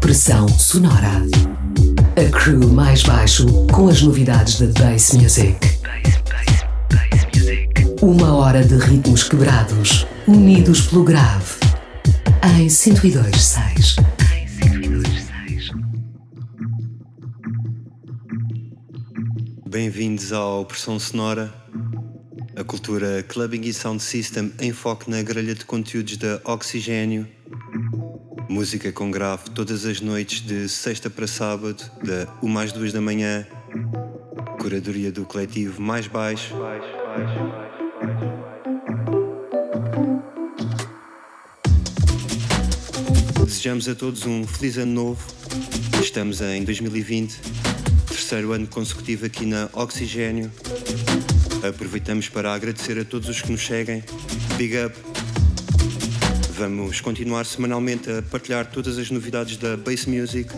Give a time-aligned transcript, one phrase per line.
[0.00, 1.22] Pressão sonora.
[2.16, 5.58] A crew mais baixo com as novidades da Bass Music.
[8.00, 11.56] Uma hora de ritmos quebrados, unidos pelo grave.
[12.58, 14.15] Em 102.6.
[20.16, 21.52] Bem-vindos ao Pressão Sonora,
[22.56, 27.28] a cultura clubbing e sound system em foco na grelha de conteúdos da Oxigênio
[28.48, 33.00] Música com grave todas as noites de sexta para sábado, da 1 às 2 da
[33.02, 33.46] manhã.
[34.58, 36.54] Curadoria do coletivo Mais Baixo.
[43.44, 45.26] Desejamos a todos um feliz ano novo.
[46.00, 47.38] Estamos em 2020,
[48.16, 50.50] terceiro ano consecutivo aqui na Oxigênio.
[51.62, 54.02] Aproveitamos para agradecer a todos os que nos seguem.
[54.56, 54.96] Big up!
[56.52, 60.48] Vamos continuar semanalmente a partilhar todas as novidades da Bass Music.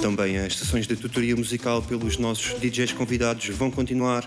[0.00, 4.26] Também as sessões de tutoria musical pelos nossos DJs convidados vão continuar.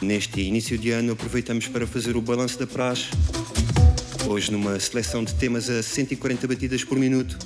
[0.00, 3.06] Neste início de ano aproveitamos para fazer o balanço da praxe.
[4.28, 7.36] Hoje numa seleção de temas a 140 batidas por minuto.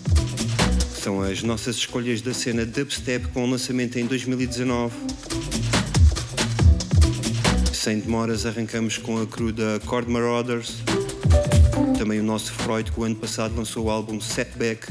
[1.07, 4.93] São as nossas escolhas da cena dubstep com lançamento em 2019.
[7.73, 10.79] Sem demoras, arrancamos com a crew da Chord Marauders.
[11.97, 14.89] Também o nosso Freud, que o ano passado lançou o álbum Setback,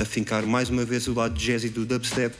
[0.00, 2.34] a fincar mais uma vez o lado jazzy do dubstep.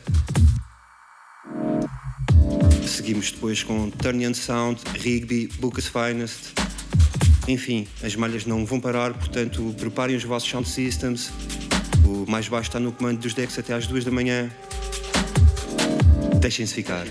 [2.87, 6.55] Seguimos depois com Turnian Sound, Rigby, Book's Finest.
[7.47, 11.31] Enfim, as malhas não vão parar, portanto, preparem os vossos sound systems.
[12.05, 14.51] O mais baixo está no comando dos decks até às duas da manhã.
[16.41, 17.07] Deixem-se ficar.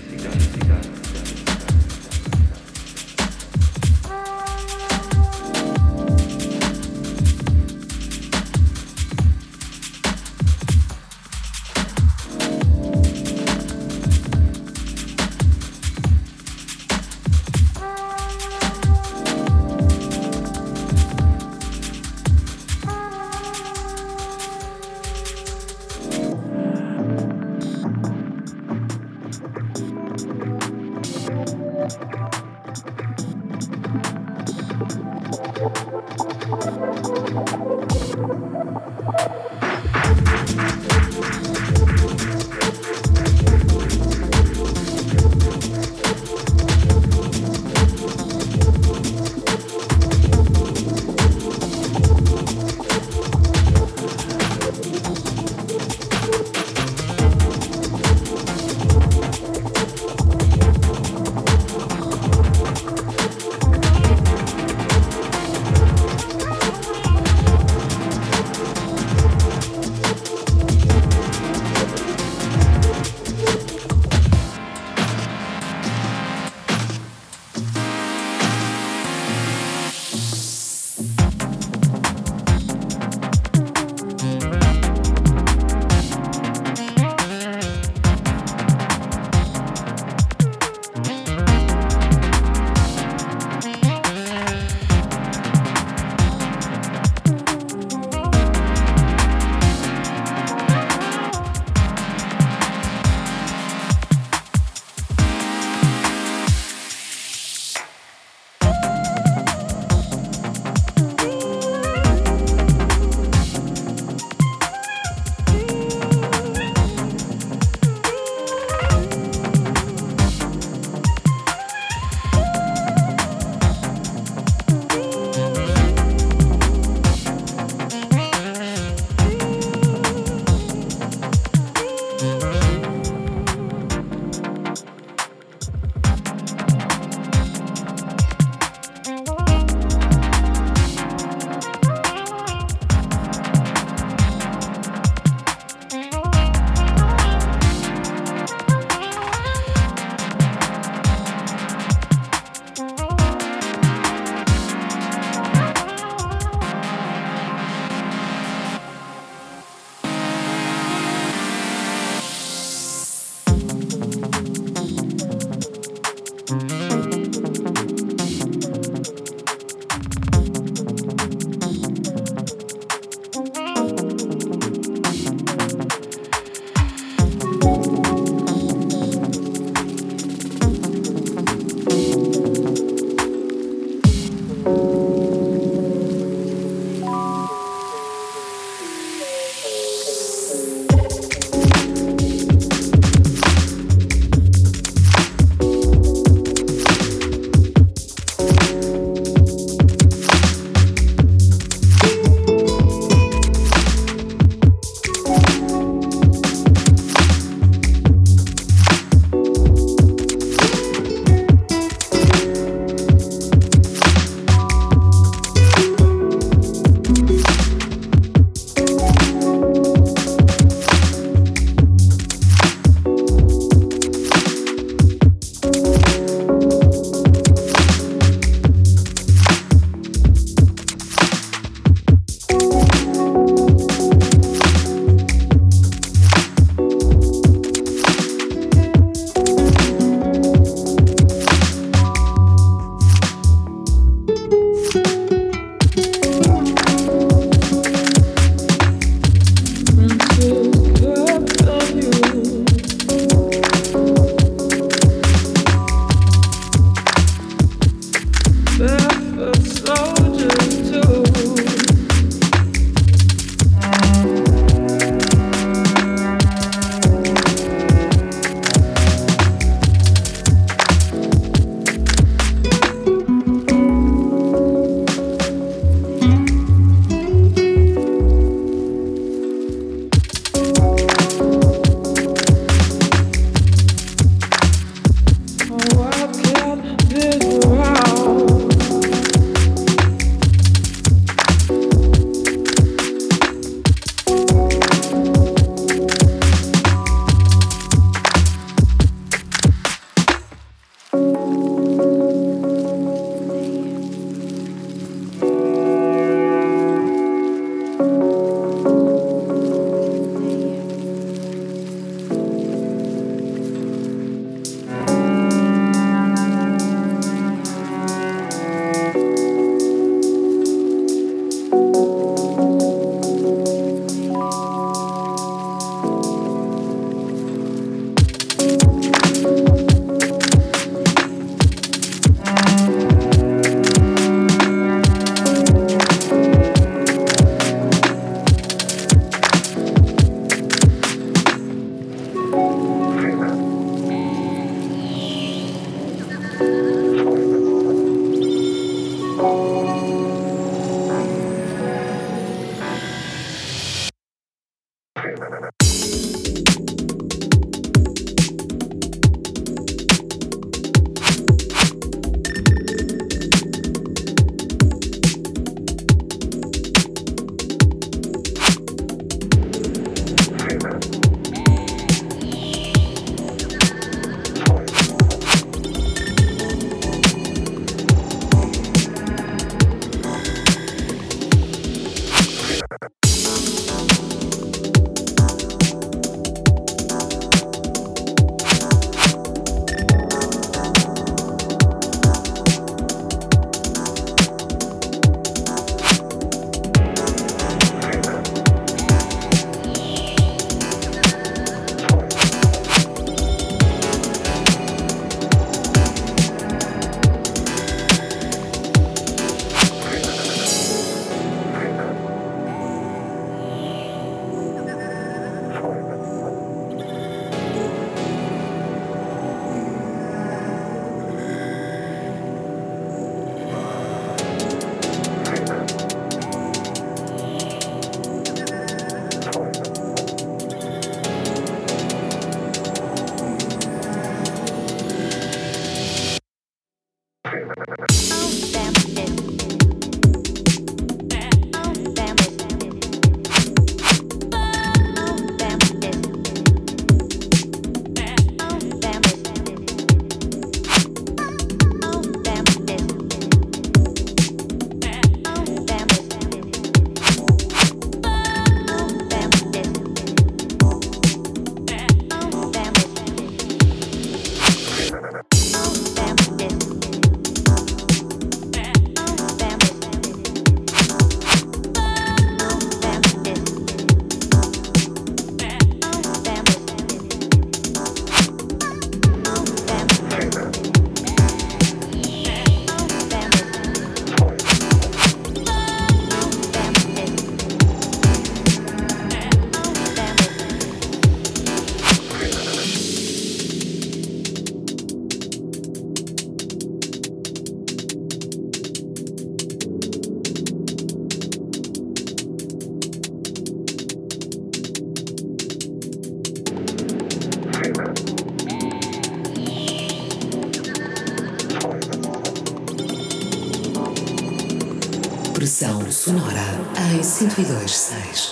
[517.64, 518.43] 226.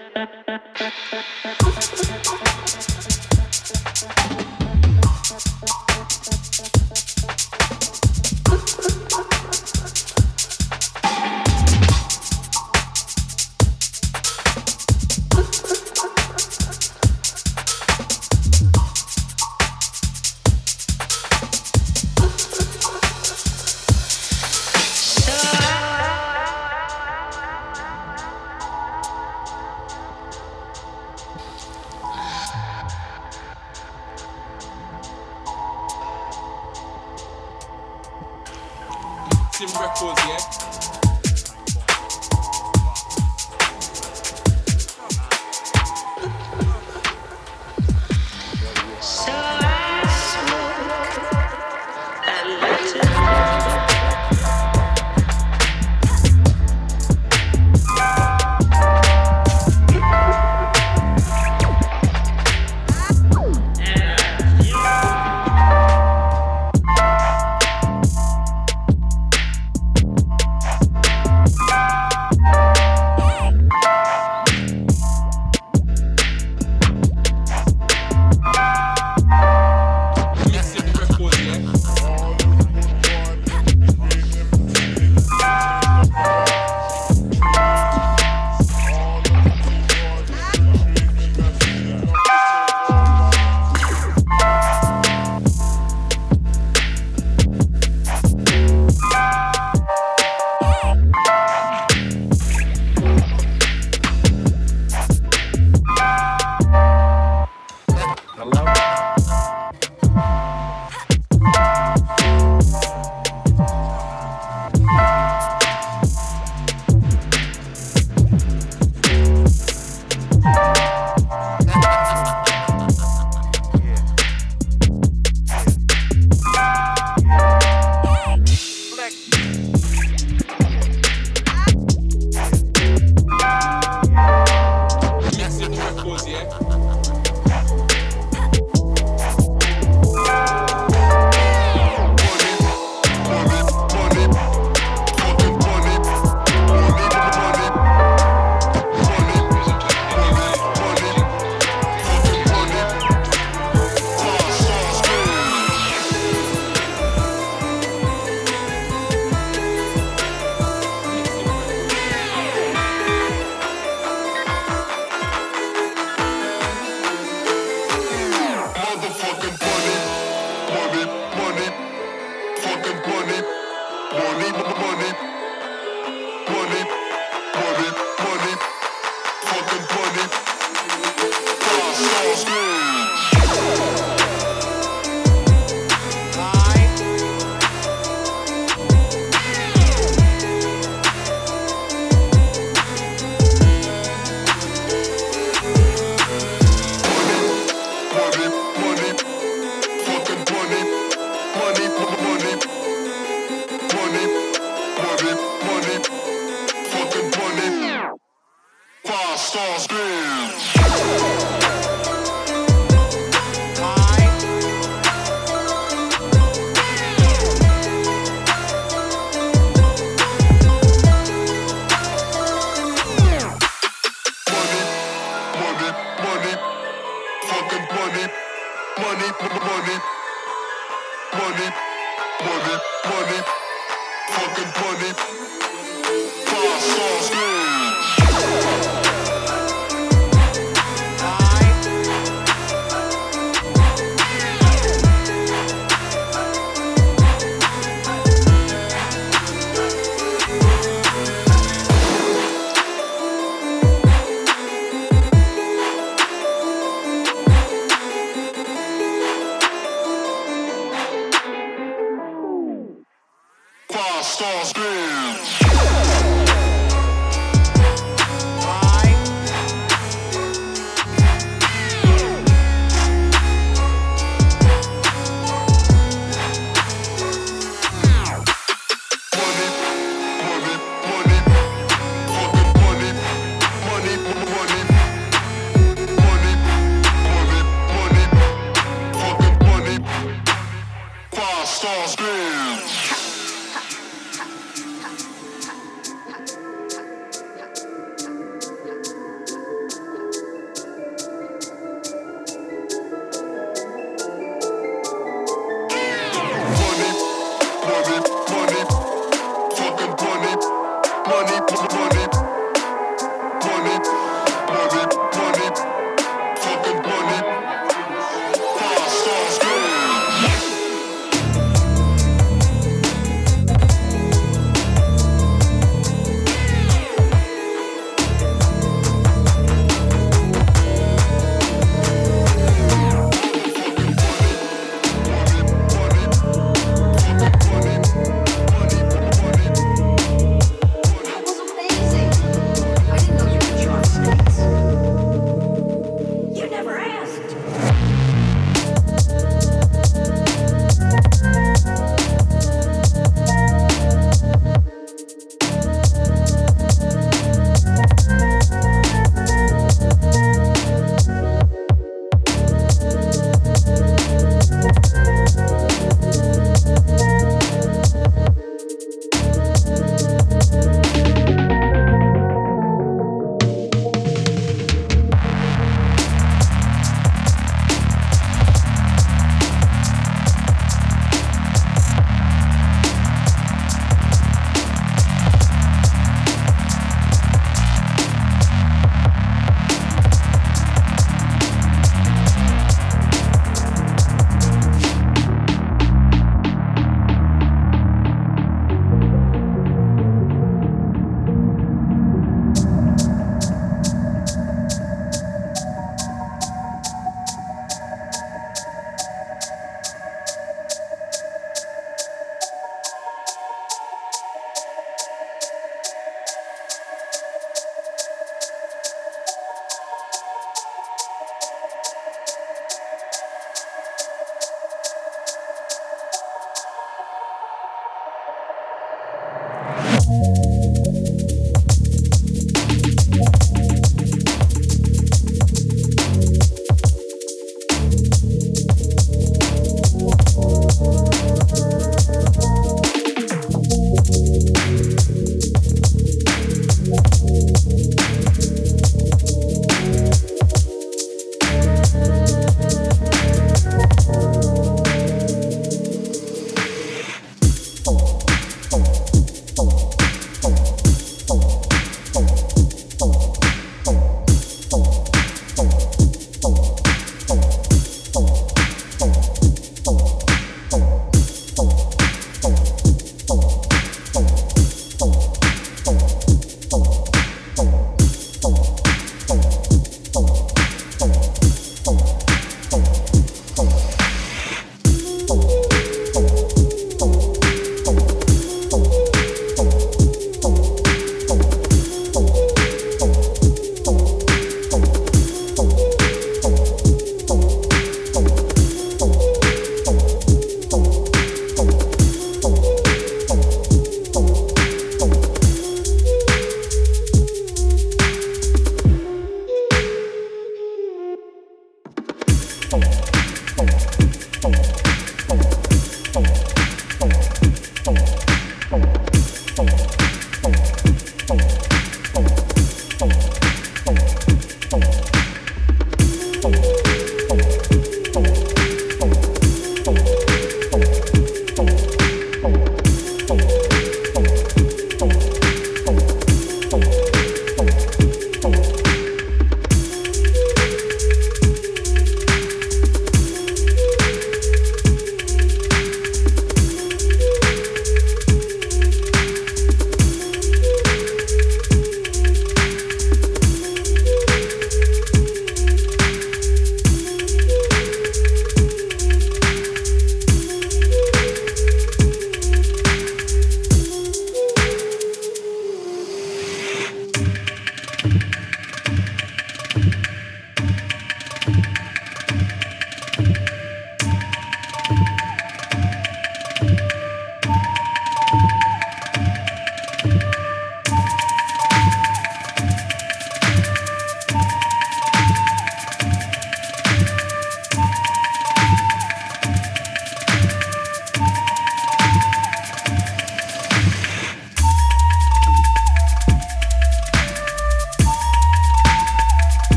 [0.00, 2.09] Thank you.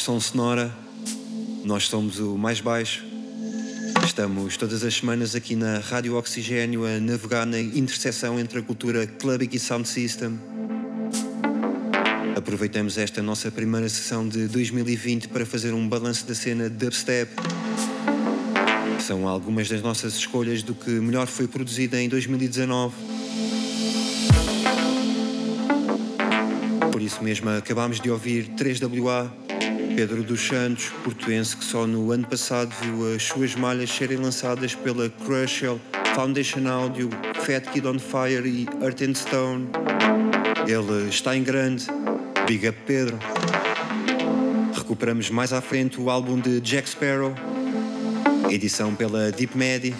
[0.00, 0.74] Versão sonora.
[1.62, 3.04] Nós somos o Mais Baixo.
[4.02, 9.06] Estamos todas as semanas aqui na Rádio Oxigênio a navegar na interseção entre a cultura
[9.06, 10.40] clubbing e sound system.
[12.34, 17.30] Aproveitamos esta nossa primeira sessão de 2020 para fazer um balanço da cena dubstep.
[19.00, 22.94] São algumas das nossas escolhas do que melhor foi produzido em 2019.
[26.90, 29.30] Por isso mesmo acabámos de ouvir 3WA,
[30.00, 34.74] Pedro dos Santos, portuense que só no ano passado viu as suas malhas serem lançadas
[34.74, 35.78] pela Crucial,
[36.14, 37.10] Foundation Audio,
[37.44, 39.68] Fat Kid on Fire e Earth and Stone.
[40.66, 41.86] Ele está em grande.
[42.46, 43.18] Big Up Pedro.
[44.74, 47.34] Recuperamos mais à frente o álbum de Jack Sparrow,
[48.48, 49.94] edição pela Deep Medi.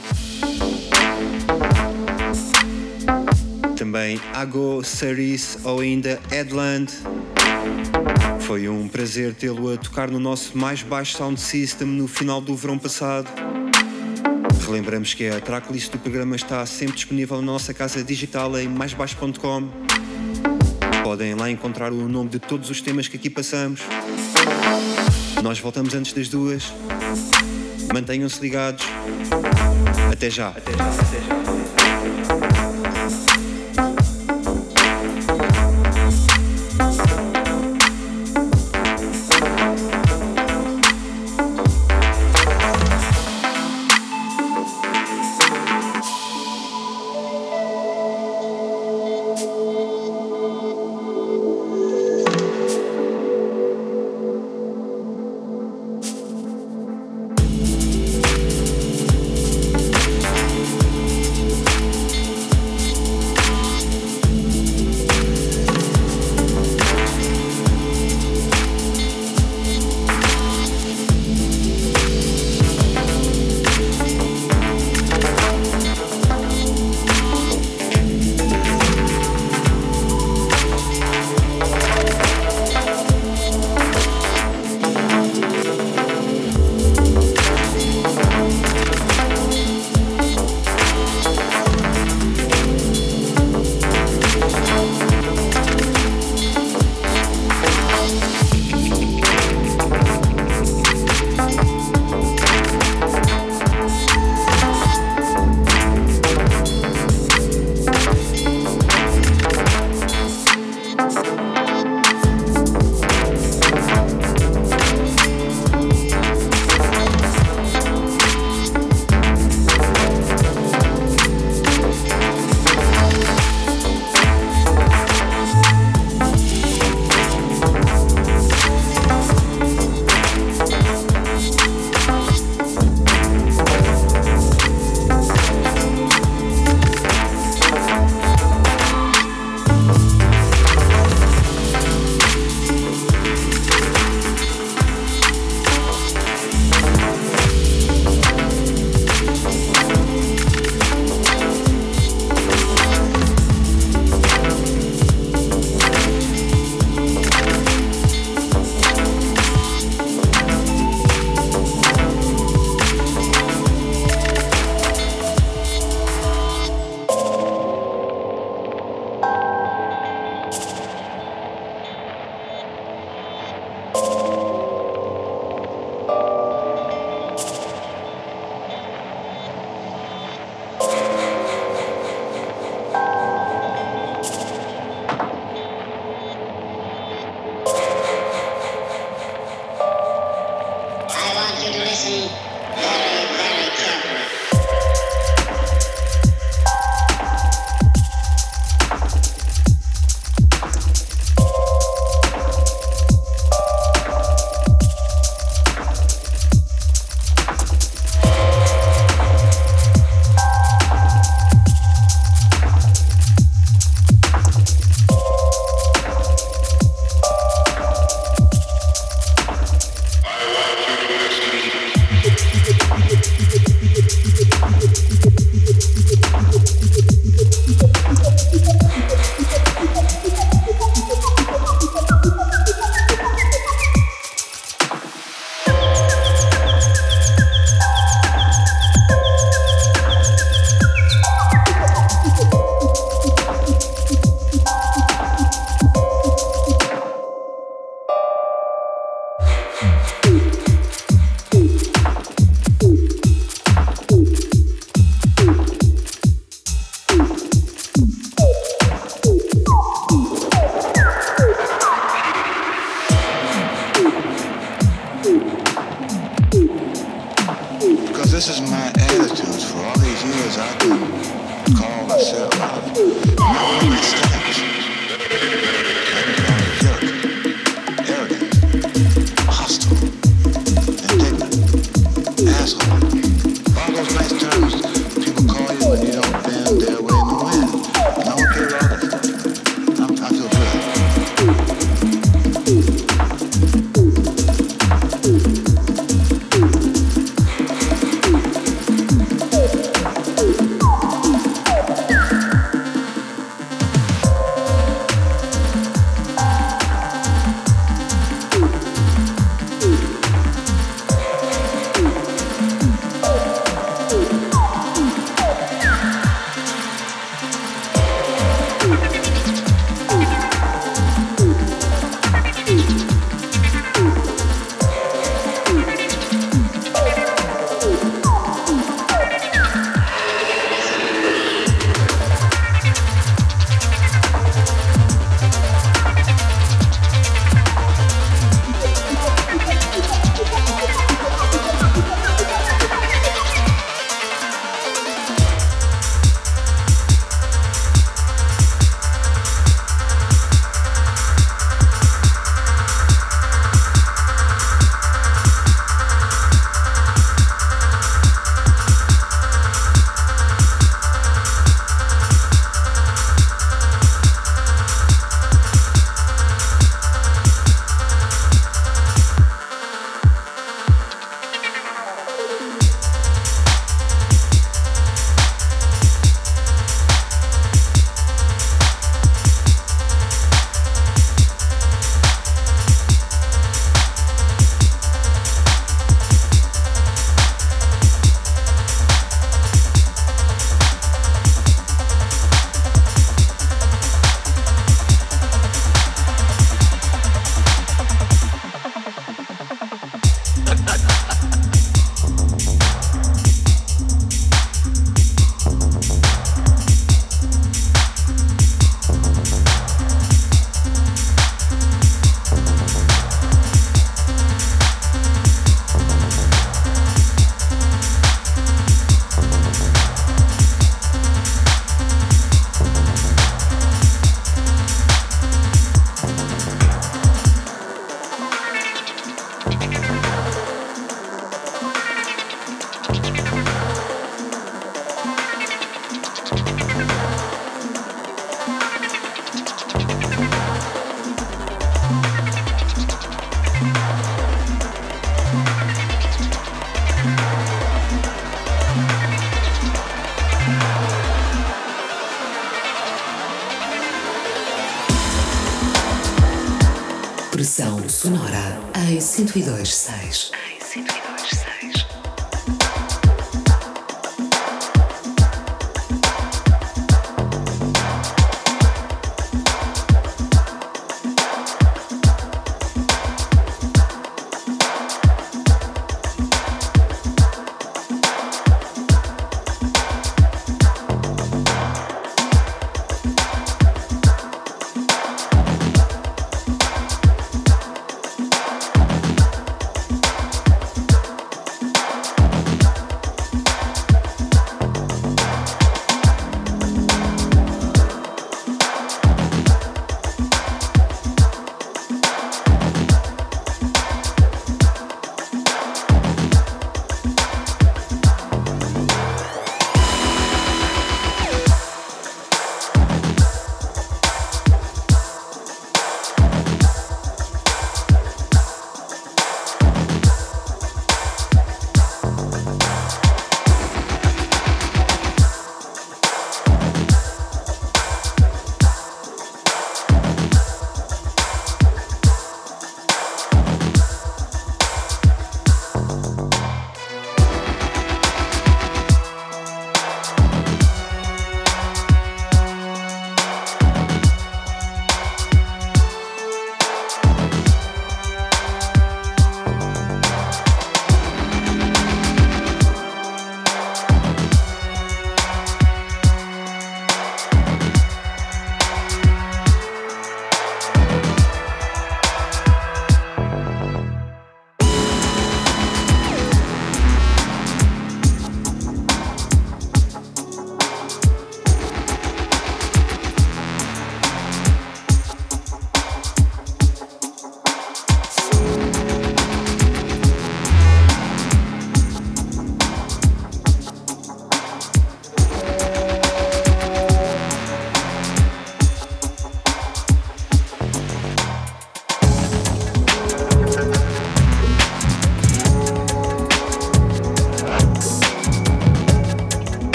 [3.77, 6.91] Também Ago, Saris ou ainda Headland.
[8.51, 12.53] Foi um prazer tê-lo a tocar no nosso mais baixo sound system no final do
[12.57, 13.29] verão passado.
[14.67, 19.69] Relembramos que a tracklist do programa está sempre disponível na nossa casa digital em maisbaixo.com.
[21.05, 23.83] Podem lá encontrar o nome de todos os temas que aqui passamos.
[25.45, 26.75] Nós voltamos antes das duas.
[27.95, 28.85] Mantenham-se ligados.
[30.13, 30.49] Até já.
[30.49, 30.87] Até já.
[30.89, 31.70] Até já.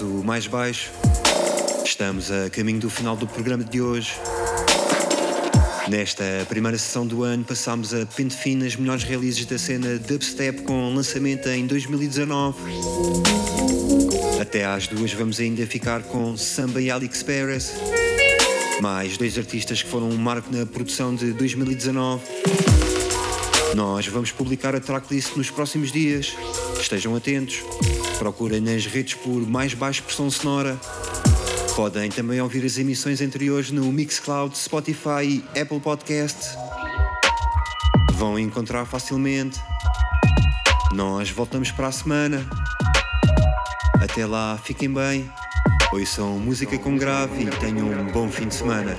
[0.00, 0.90] O Mais Baixo.
[1.84, 4.12] Estamos a caminho do final do programa de hoje.
[5.88, 10.62] Nesta primeira sessão do ano passámos a pente fino as melhores releases da cena dubstep
[10.62, 12.58] com lançamento em 2019.
[14.40, 17.72] Até às duas vamos ainda ficar com Samba e Alex Perez,
[18.80, 22.22] mais dois artistas que foram um marco na produção de 2019.
[23.76, 26.34] Nós vamos publicar a tracklist nos próximos dias.
[26.80, 27.62] Estejam atentos.
[28.18, 30.78] Procurem nas redes por mais baixa pressão sonora.
[31.74, 36.56] Podem também ouvir as emissões anteriores no Mixcloud, Spotify e Apple Podcast.
[38.12, 39.60] Vão encontrar facilmente.
[40.92, 42.48] Nós voltamos para a semana.
[44.00, 45.30] Até lá, fiquem bem.
[45.92, 48.96] Ouçam música com grave e tenham um bom fim de semana.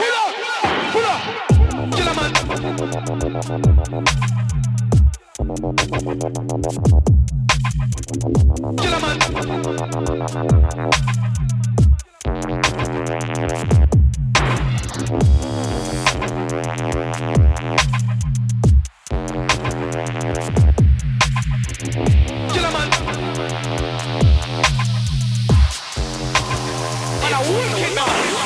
[0.00, 0.34] Pull up!
[0.92, 1.20] Pull up!
[1.92, 2.30] Kill a man!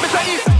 [0.04, 0.28] Mr.
[0.28, 0.53] East.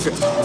[0.00, 0.39] Steve.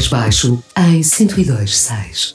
[0.00, 2.32] Mais baixo em 102.6.